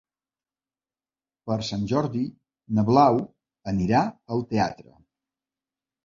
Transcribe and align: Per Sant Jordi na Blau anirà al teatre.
Per 1.49 1.57
Sant 1.67 1.83
Jordi 1.91 2.21
na 2.77 2.85
Blau 2.87 3.19
anirà 3.73 4.01
al 4.37 4.41
teatre. 4.55 4.95